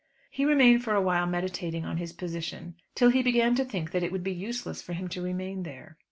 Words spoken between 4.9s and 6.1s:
him to remain there.